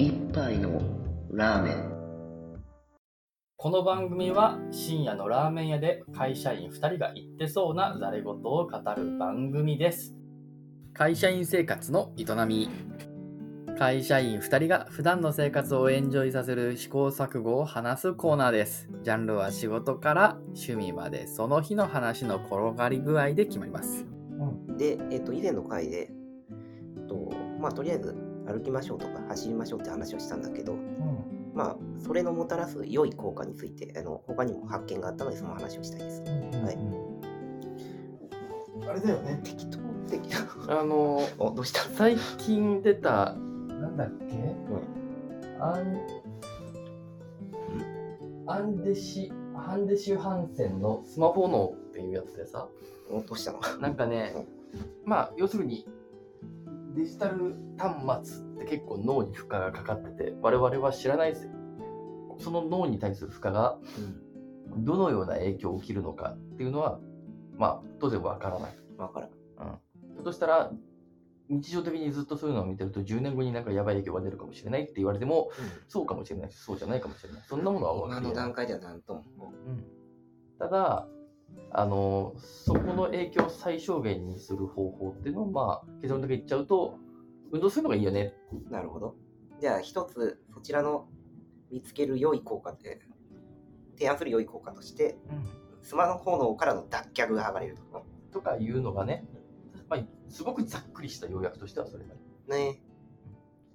[0.00, 0.80] 一杯の
[1.32, 2.62] ラーメン。
[3.56, 10.14] この番組は深夜のラーメン屋で会社員2人が言ってそうなざれ言を語る番組です。
[10.94, 12.68] 会社員生活の営み。
[13.76, 18.88] 会社員2人が普段の生活をエンジョイさせる試行錯誤を話すコーナーです。
[19.02, 24.06] ジャンルは仕事から趣味までその日の話の転がり具合で決まります。
[24.76, 26.12] で、えっと、以前の回で、
[26.98, 30.74] えっと、まあ、とりあえず歩きましょうとか走りましょうって話をしたんだけど、
[31.54, 36.22] まあ、それのもたらす良い効果について、あの、他にも発見があったので、その話をしたいです。
[36.22, 36.78] はい。
[38.88, 39.40] あれだよね。
[39.44, 39.78] 適当、
[40.10, 40.28] 適
[40.68, 41.80] あの どうした？
[41.80, 44.54] 最近出たなんだっけ？
[45.60, 45.98] アン
[48.46, 52.68] アンデシハンデシュハンセンのスマホ脳っていうやつでさ。
[53.10, 53.58] お、どうしたの？
[53.80, 54.46] なんかね
[55.04, 55.86] まあ要するに
[56.98, 61.52] デジタル端末って結構脳に負荷がかかってて我々は知らないですよ。
[62.40, 63.78] その脳に対する負荷が
[64.78, 66.98] どのような影響を起きるのかっていうのは
[67.56, 68.76] まあ当然わからない。
[68.96, 69.30] わからん。
[69.30, 70.72] ひょっとしたら
[71.48, 75.50] 日常的にずっとそういうのを見てると10年後になんかやばい影響が出るかもしれないって言われても
[75.86, 77.42] そうかもしれないしそうじゃないかもしれない。
[77.48, 79.52] そんなものは分か今の段階ではなんとも。
[79.66, 79.84] うん。
[80.58, 81.06] ただ
[81.70, 86.98] あのそこの影響を最小限にする方法っていうのをまあ結論だけ言っちゃうと
[87.52, 88.34] 運動するのがいいよね。
[88.70, 89.14] なるほど。
[89.60, 91.08] じゃあ、一つ、そちらの
[91.70, 93.00] 見つける良い効果で、
[93.96, 95.18] 提案する良い効果として、
[95.82, 98.04] スマホ脳からの脱却が剥がれると。
[98.32, 98.68] とかい。
[98.70, 99.24] うのがね、
[99.88, 102.14] まあ、すごくざっくりした要約としてはそれだ。
[102.48, 102.80] ね。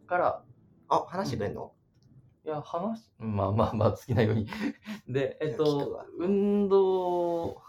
[0.07, 0.43] から
[0.87, 1.73] あ、話してくれんの、
[2.45, 4.47] いや話まあまあまあ好きなように。
[5.07, 6.05] でえっとわ。
[6.19, 7.61] 運動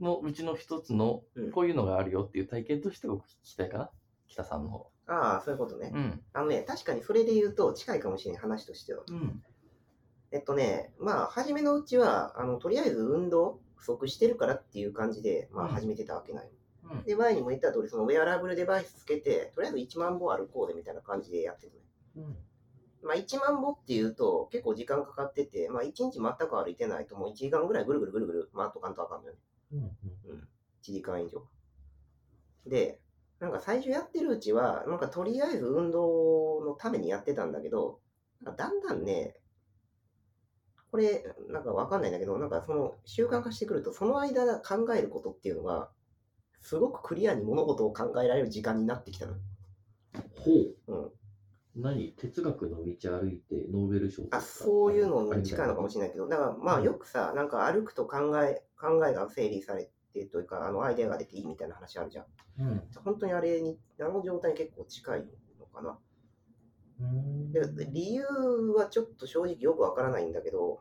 [0.00, 3.90] のうちの一つのうんこういうのがあるよっていう体験として僕聞きたいかな？
[4.28, 5.90] 北さんの方ああ、そういうことね。
[5.94, 9.02] うんあのね、確かにそれで言うと近いかもしれない話としては。
[9.08, 9.42] うん
[10.30, 16.50] えっとね、まあ、初めのうちは、あの、とりあえず運動不足してるからっていう感じで、まあ、うん始めてたわけない。
[16.90, 21.78] うんで、前にも言った通り、そのウェアラブルデバイスつけて、とりあえず1万歩歩こうでみたいな感じでやってるね。
[22.16, 22.36] うん
[23.02, 29.38] まあ、1万歩っていうと、結構時間かかってて、まあ、1日全く歩いてないと、もう1時間ぐらいぐるぐるぐるぐる回っとかんとあかんのよね。
[29.72, 29.80] うん
[30.82, 31.42] 1時間以上。
[32.66, 33.00] で、
[33.40, 38.00] なんか最初やってるうちは、なんかとりあえず運動のためにやってたんだけど、
[38.42, 39.34] なんかだんだんね、
[40.90, 45.90] これ、なんかわかんないんだけど、なんかその習慣化してくると、その間考えることっていうのが、
[46.60, 49.34] すごくクリアに物事を考えられる時間になってきたの。
[50.34, 50.50] ほ
[50.86, 51.12] ううん。
[51.76, 52.12] 何？
[52.12, 62.26] 哲学の道歩いてノーベル賞あ、そういうのに近いのかもしれないけど、だからまあよくさ、なんか歩くと考え、考えが整理されてというか、あのアイデアが出ていいみたいな話あるじゃん。
[62.60, 65.26] うん本当にあれに、あの状態に結構近い
[65.58, 65.98] のかな。
[67.00, 68.24] うんで理由
[68.76, 70.80] はちょっと正直よくわからないんだけど、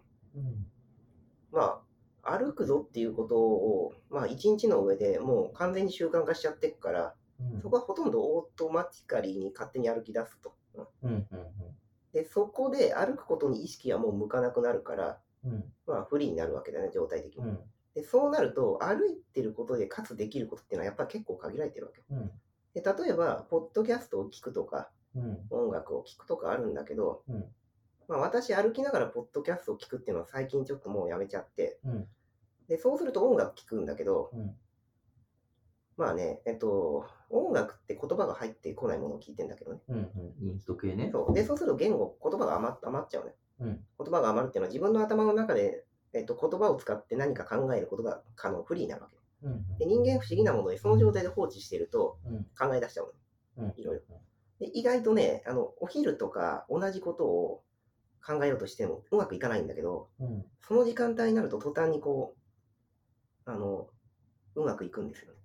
[1.51, 1.81] ま
[2.23, 7.15] あ、歩くぞっていうことを、まあ、一日の上でもう完全に習慣化しちゃってっから、
[7.61, 10.55] そこはほとんどオートマティカリーに勝手に歩き出すと。
[11.03, 11.25] うんうんうん
[12.13, 17.57] で、そこで歩くことに意識はもう向かなくなるから、うんまあ、不利になるわけだね、状態的に。
[17.97, 22.03] うんで、そうなると、歩いてることでかつできることっていうのはやっぱり結構限られてるわけ。
[22.11, 22.31] うん。
[22.75, 25.47] で、例えば、ポッドキャストを聞くとか、うん。
[25.49, 27.45] 音楽を聴くとかあるんだけど、うん。
[28.07, 32.07] まあ、私歩きながらポッドキャストを聞くっていうのは最近ちょっともうやめちゃって、うん。
[32.67, 34.55] で、そうすると音楽聴くんだけど、うん。
[35.97, 39.79] まあね、えっと、音楽って言葉が入ってこないものを聞いてんだけどね。
[39.87, 40.49] うんうん。
[40.49, 41.09] インスト系ね。
[41.11, 41.33] そう。
[41.33, 43.33] で、そうすると言語、言葉が余っ余っちゃうね。
[43.61, 43.85] うん。
[43.97, 45.86] 言葉が余るっていうのは自分の頭の中で、
[46.17, 49.17] えっと、言葉を使って何か考えることが可能、不利になるわけ。
[49.43, 53.13] うんで、人間不思議なもので、その状態で放置してるとうん考え出しちゃう
[53.57, 53.65] の。
[53.65, 54.01] うんいろいろ。
[54.59, 57.63] で、意外とね、あの、お昼とか同じことを
[58.25, 62.35] 考えようとしてもうまくいかないんだけど、うんその時間帯になると途端にこ
[63.45, 63.87] う、あの、
[64.55, 65.37] うまくいくんですよね。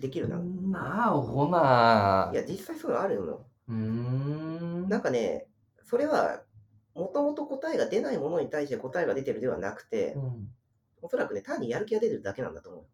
[0.00, 0.38] できるな。
[0.38, 3.46] なあほないや、実際そういうのあるの。
[3.68, 5.46] うーんなんかね、
[5.84, 6.42] それは、
[6.94, 10.54] もともと答えが出ないものに対して答えが出てるではなくてう、ん。
[11.02, 12.86] おそらくね、単にやる気が出てるだけなんだと思う。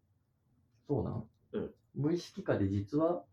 [0.88, 1.28] そうなん？
[1.52, 1.74] うん。
[1.94, 3.24] 無意識化で実は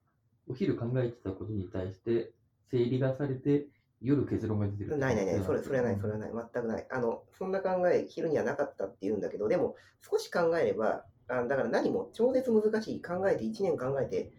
[0.48, 2.34] お昼考えてたことに対して
[2.72, 3.68] 整理がされて
[4.02, 6.31] 夜結論が出てるないないない、それそれはない、それはない。
[6.31, 6.88] 全くない。
[6.90, 9.75] あの、そんな考え、昼にはなかったって言うんだけど、でも、
[10.10, 14.31] 少し考えれば、あだから何も超絶難しい、考えて1年考えて、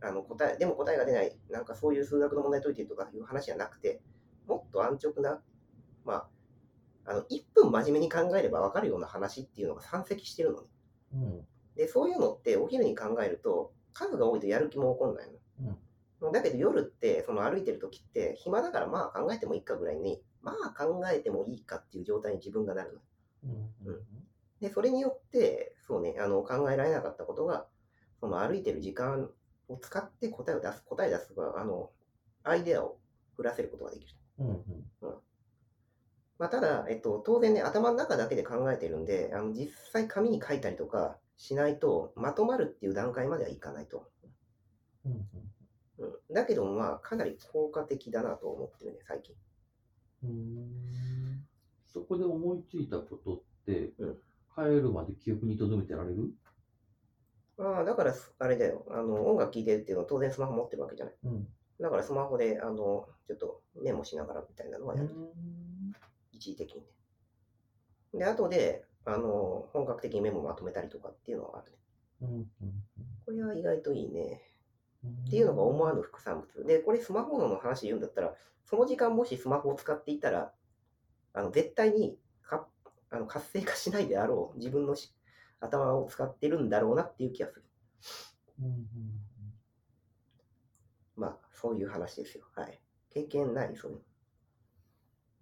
[0.00, 4.02] あの答え、でも答えが出ない、なんかそういう数学の問題解いてとかいう話じゃなくて、
[4.46, 5.42] もっと安直な、
[6.06, 6.28] ま
[7.04, 10.68] あ、あの、1分真面目に考えれば分かるような話っていうのが山積してるのね。
[11.14, 15.32] うんで、そういうのってお昼に考えると、数が多いとやる気も起こんないの。
[15.68, 15.78] うん
[16.32, 23.00] だけど夜って、その歩いてる時って、暇だからまあ考えてもいいかぐらいに、まあ考えてもいいかっていう状態に自分がなるの。
[23.84, 24.02] うんうん
[24.60, 27.66] で、それによって、そうね、あの、考えられなかったことが、
[28.20, 29.30] その歩いてる時間
[29.68, 31.90] を使って答えを出す、答え出すとか、あの、
[32.42, 32.98] アイデアを
[33.36, 34.14] 振らせることができる。
[34.38, 35.25] うんうん
[36.38, 44.10] まあ、ただ、えっと、当然ね、頭の中だけで考えてるんで、あの実際紙に書いたりとかしないと、まとまるっていう段階まではいかないと。
[45.04, 45.20] うんうん
[45.98, 49.34] うん、だけど、まあ、かなり効果的だなと思ってるね、最近。
[50.24, 51.46] うーん
[51.86, 54.18] そこで思いついたことって、うん
[54.56, 56.30] 帰るまで記憶に留めてられる？
[57.58, 61.14] まあ、だから、あれだよ、あの、音楽聴いてるっていうのは当然スマホ持ってるわけじゃない。
[61.24, 61.48] うん。
[61.78, 65.10] だからスマホで、あの、ちょっとメモしながらみたいなのはやる。
[66.36, 66.86] 一時的にね。
[68.14, 71.78] で、後で、あの、本格的にメモまとめたりとかっていうのはあるね。
[72.22, 72.28] うん
[72.62, 72.72] うん
[73.26, 74.40] これは意外といいね。
[75.04, 76.66] うんっていうのが思わぬ副産物。
[76.66, 78.34] で、これスマホの話で言うんだったら、
[78.64, 80.52] その時間もしスマホを使っていたら、
[81.32, 82.66] あの、絶対にか
[83.10, 85.12] あの活性化しないであろう自分のし
[85.60, 87.64] 頭を使ってるんだろうなっていう気がする。
[88.60, 88.82] うんうん
[91.16, 92.44] まあ、そういう話ですよ。
[92.54, 92.78] はい。
[93.10, 94.02] 経験ないそういうの。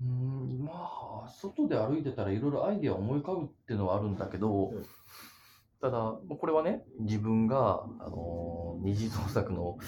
[0.03, 0.73] うんま
[1.27, 4.85] あ、外で歩いてたらいろいろアイデア思い浮かぶっていうのはあるんだけど、うん。
[5.81, 5.99] ただ、
[6.29, 9.79] これはね、自分が、あのー二次創作の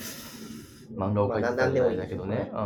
[0.96, 2.56] 漫画を描いてた時代だけどね、うん。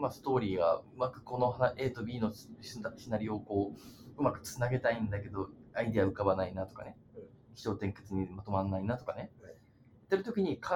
[0.00, 6.96] まあ、ストーリーがうまくこの話 A と B のシナリオをこううまくつなげたいんだけど、アイデア浮かばないなとかね。
[7.16, 7.22] うん、
[7.54, 9.52] 気象転結にまとまらないなとかね、はい。
[9.52, 10.74] やってる時に考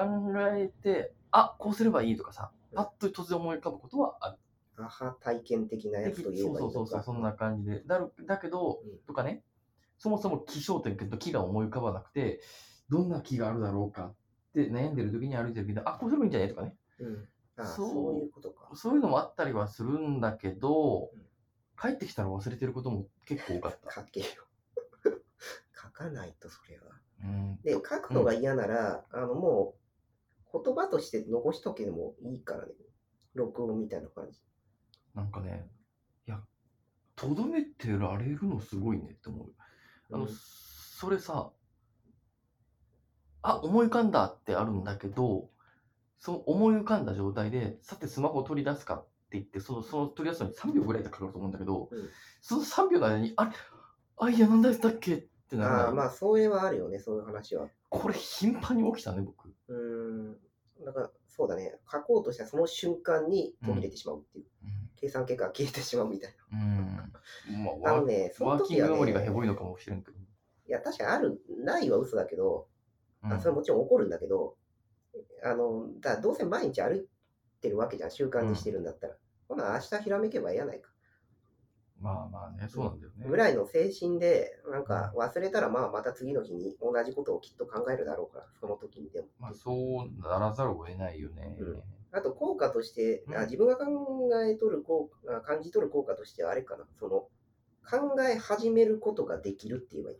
[0.54, 4.38] えて、あこうすればいいとかさ、パッと突然思い浮かぶことはある。
[4.78, 7.82] アハ体験的なやつといいのかそうそうそう、そんな感じで。
[7.84, 9.44] だるだけど、うんとかね、
[9.98, 12.40] そもそも気象点結と木が思い浮かばなくて、
[12.88, 14.06] どんな木があるだろうか
[14.50, 16.48] って悩んでる時に歩いてるけど、あ、こうすればいいんじゃない？
[16.50, 16.76] とかね。
[16.98, 17.28] うん。
[17.56, 18.70] ああ、そうそういうことか。
[18.74, 21.26] そういうのもあったりはするんだけどうん、
[21.80, 23.90] 帰ってきたら忘れてることも結構多かった。
[23.90, 24.26] 書けよ。
[25.74, 26.84] 書かないと、それは。
[27.22, 29.74] うん、で、書くのが嫌なら、あの、も
[30.52, 32.72] う、言葉として残しとけでもいいからね。
[33.34, 34.40] 録音みたいな感じ。
[35.16, 35.66] なんかね、
[36.28, 36.40] いや、
[37.16, 39.48] とどめてられるのすごいねって思う。
[40.12, 40.28] あの、うん
[40.98, 41.50] それさ、
[43.42, 45.50] あ、思い浮かんだってあるんだけど、
[46.18, 52.08] その思い浮かんだ状態で、さてスマホを取り出すかって言って、その、その取り出すのに3秒ぐらいでかかると思うんだけど、うん
[52.40, 53.50] その3秒の間に、あれ、
[54.18, 55.18] あ、いや、なんだったっけっ
[55.50, 57.68] てならないああ、まあ、それはあるよね、そういう話は。
[57.90, 59.48] これ頻繁に起きたね、僕。
[59.68, 60.84] うーん。
[60.84, 61.78] だから、そうだね。
[61.90, 64.46] 書こうとしたその瞬間に途切れてしまうっていう。
[65.06, 66.58] 計算結果が消えてしまうみたいうん。
[66.58, 67.80] うん。
[67.80, 67.96] まな。
[67.96, 70.18] あ、のね、そのワーキングメモリがヘボいのかもしれんけど。
[70.18, 72.66] いや、確かにある、ないは嘘だけど、
[73.22, 74.56] うんあそれはもちろん起こるんだけど、
[75.42, 77.08] あの、だどうせ毎日歩い
[77.60, 79.16] てるわけじゃん、習慣にしてるんだったら。
[79.48, 80.90] ほな、明日ひらめけばいいやないか。
[81.98, 83.26] まあまあね、そうなんだよね。
[83.26, 89.28] ぐらいの精神で、なんか忘れたら、まあまた次の日に同じことをきっと考えるだろうから、その時にでも。
[89.40, 91.56] まあ、そうならざるを得ないよね。
[91.58, 91.82] うん
[92.16, 93.84] あと効果として、うんあ自分が考
[94.42, 97.28] えとる効果、あ感じ取る効果としてはあれかな、その、
[97.88, 100.16] 考え始めることができるって言えばいい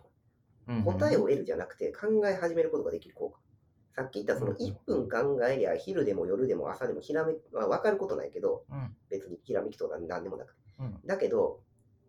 [0.69, 3.40] うん答えを得るじゃなくて、考え始めることができる効果。
[3.94, 8.94] さっき言ったそのうん1分考えりゃ、昼でも夜でも朝でもひらめ、まあ、分かることないけど、うん。
[9.08, 10.60] 別にひらめきとかなんでもなくて。
[10.81, 11.00] うん。
[11.06, 11.62] だけど、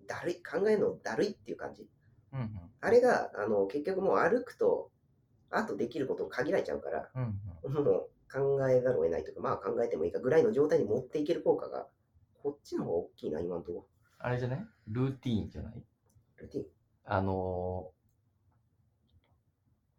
[0.05, 1.87] だるい、考えるのだるいっていう感じ。
[2.33, 2.39] うん。
[2.39, 2.49] うん。
[2.81, 4.91] あれが、あの、結局もう歩くと、
[5.49, 7.73] あとできることを限られちゃうから、うん。
[7.73, 11.87] もう考えざるを得ないというか、まあ考えてもいいかぐらいの状態に持っていける効果が、
[12.43, 13.87] こっちの方が大きいな、今のとこ。
[14.19, 14.65] あれじゃない？
[14.87, 15.73] ルーティーンじゃない？
[15.75, 15.81] ろ。
[16.37, 16.65] ルーティン。
[17.05, 17.91] あの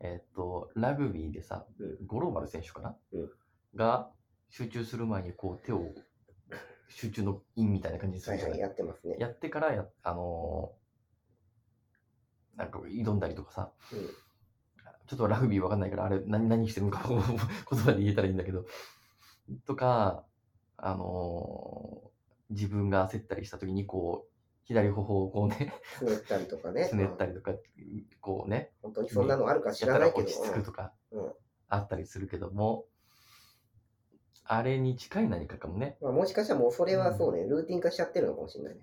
[0.00, 2.06] ー、えっと、ラグビーでさ、うん。
[2.06, 3.30] 五郎丸選手かな、うん。
[3.74, 4.10] が
[4.50, 5.82] 集中する前にこう手を
[6.88, 8.38] 集中のインみたいな感じにすはい？
[8.40, 9.16] はい、るじゃない、やってますね。
[9.18, 10.78] やってからや、あのー
[12.58, 14.10] なんか挑んだりとかさ、うん
[15.08, 18.66] ちょっとラグビーわかんないから、あれ何何してるのか 言葉で言えたらいいんだけど、
[19.66, 20.24] とか、
[20.76, 22.08] あのー
[22.50, 24.32] 自分が焦ったりした時にこう、
[24.64, 26.86] 左頬をこうね、つねったりとかね。
[26.88, 27.52] つねったうんりとか、
[28.20, 30.26] こうね、本当にそんなのあるか知ららないけど。
[30.26, 31.32] 落ち着くとかうんうん
[31.70, 32.86] あったりするけども、
[34.44, 38.80] あれに近い何かかもね、まあ、もしかしたらもうそれはそうね、ルーティン化しちゃってるのかもしれないね。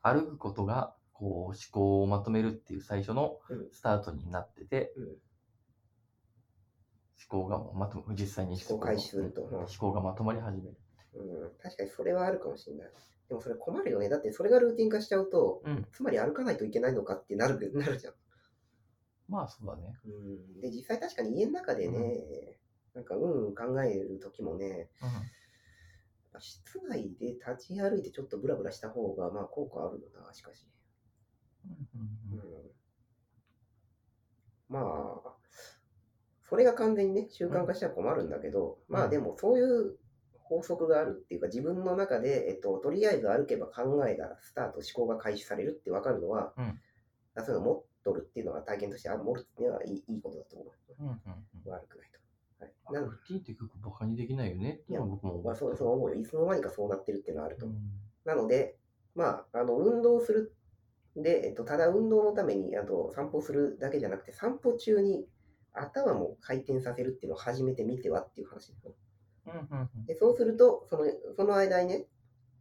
[0.00, 5.06] 歩くことがこう思考をまとめるっていう最初のうんスタートになってて、うん
[7.30, 10.76] 思考がまと実際に思考開始すると思考がまとまり始める。
[11.14, 12.90] うん、確かにそれはあるかもしれない。
[13.28, 14.08] でもそれ困るよね。
[14.10, 18.14] だってそれがルーティン化しちゃうと、うんつまり歩かないといけないのかってなる なるじゃん。
[19.28, 19.96] まあそうだね。
[20.04, 22.58] うん、で、実際確かに家の中でね、
[22.92, 24.90] なんか、うん、考えるときもね、
[26.40, 30.66] 室内で立ち歩いてちょっとブラブラした方が、まあ、効果あるよな、しかし。
[31.66, 32.72] うんうんうん
[34.68, 35.32] まあ、
[36.48, 39.96] それが完全にね、習慣化したら困るんだけど、うんまあでもそういう
[40.44, 46.80] 法則があるっていうか、自分の中で、えっと、とりあえず歩けば考えがスタート、思考が開始されるって分かるのは、うん
[47.34, 51.02] あそういうの持っとるっていうのは体験としてある、持るっていうのはいいいいことだと思う。
[51.02, 52.64] うんうんうん悪くないと。
[52.64, 55.56] はい、あなルーティンって結構バカにできないよねっていうのは僕も思まあ、う。
[55.56, 56.16] そうそう思うよ。
[56.16, 57.66] いつの間にかそうなってるっていうのはあると。
[57.66, 57.74] うん
[58.24, 58.76] なので、
[59.16, 60.54] まあ、あの運動する
[61.16, 65.26] で、えっと、ただ運動のためにあと散歩するだけじゃなくて、散歩中に
[65.72, 68.86] 頭も回転させるっていうのを初めてみてはっていう話です
[70.06, 71.04] でそうするとその、
[71.36, 72.06] その間にね、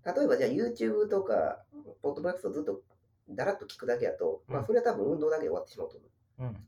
[0.05, 1.63] 例えばじゃあ YouTube とか、
[2.01, 2.81] ポッドキャストずっと
[3.29, 6.05] だらっと聞くだけだと、まあ、それは多分運動だけで終わってしまうと思
[6.39, 6.43] う。
[6.43, 6.67] うん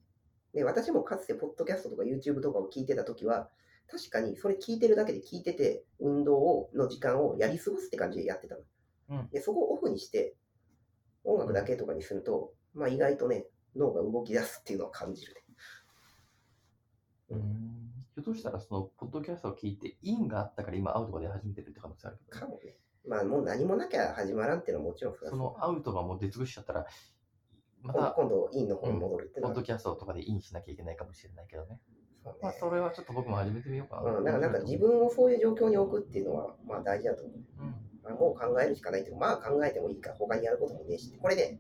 [0.54, 3.50] で、私もかつてポッドキャストとか YouTube とかを聞いてたときは、
[3.90, 8.62] 確かにそれ聞いてるだけで聞いてて、運動をの時間をやり過ごすって感じでやってたの。
[9.10, 10.36] うんで、そこをオフにして、
[11.24, 15.42] 音楽だけとかにすると、まあ意外とね、脳が動き出すっていうのを感じるね。
[17.30, 17.74] うん
[18.16, 22.76] ひょっとしたらそのポッドキャストを聞いてインがあったから今アウトが出始めてるって可能性あるけどね、かもね。
[23.08, 26.86] まあもう何もなきゃ始まらんっていうのはもちろんそのアウトがもう出尽くしちゃったら
[27.82, 31.80] また今度インの方に戻るっていうのは、ポッドキャストとかでインしなきゃいけないかもしれないけどね。
[32.24, 34.12] そうねまあそれはちょっと僕も始めてみようかな。
[34.12, 37.36] うん、だからなんか自分をそういう状況に置くっていうのは、まあ大事だと思う。
[37.60, 41.60] うんまあ、もう考えるしかないけど、まあ考えてもいいから他にやることもねえし、これね、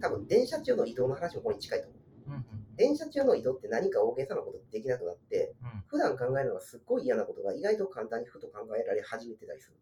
[0.00, 2.00] 多分電車中の移動の話もここに近いと思う。
[2.28, 9.76] うんうん電車中の移動って何か大げさなことできなくなって、うん普段考えるのがすっごい嫌なことが意外と簡単にふと考えられ始めてたりする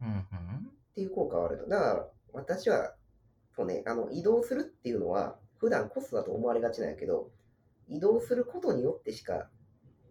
[0.00, 0.22] うんうんっ
[0.96, 1.68] ていう効果はあると。
[1.68, 2.94] だから私は、
[3.54, 7.30] そうね、あの移動するっていうのは普段コストだと思われがちなんやけど、
[7.88, 9.48] 移動することによってしか、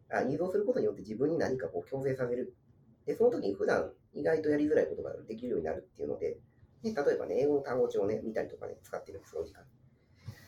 [0.09, 2.55] あ移動することによって自分に何かこう強制させる。
[3.05, 6.37] で、その時に普段意外とやりづらいことができるようになるっていうので、
[6.83, 9.63] で例えばね、英語の単語帳をね、見たりとかね、使ってるんです、その時間。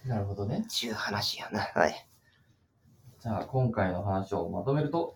[0.05, 0.65] なるほどね。
[0.69, 1.59] ちゅう話やな。
[1.59, 2.07] はい。
[3.19, 5.15] じゃあ今回の話をまとめると、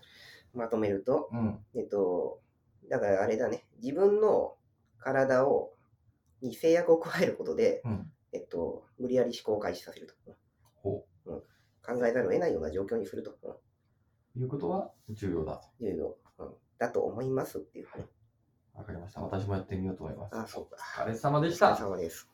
[0.54, 2.40] まとめると、うんえっと、
[2.88, 4.56] だからあれだね、自分の
[4.98, 5.72] 体を、
[6.40, 10.14] に制約を加えることで、うんえっと、無理やり思考を開始させると。
[10.82, 11.04] ほ
[11.82, 13.36] 考えざるを得ないような状況にすると。
[13.42, 13.54] うん
[14.36, 15.84] ういうことは重要だと。
[15.84, 17.88] いうの、うん、だと思いますっていう。
[18.76, 19.20] わかりました。
[19.22, 20.36] 私もやってみようと思います。
[20.36, 20.78] あ、そうか。
[20.98, 21.76] お疲れ様でしお疲れた。
[21.76, 22.30] 様です。